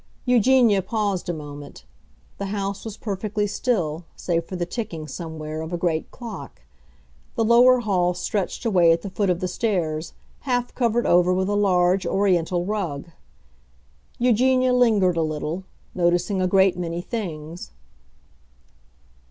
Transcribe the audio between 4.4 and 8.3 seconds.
for the ticking, somewhere, of a great clock. The lower hall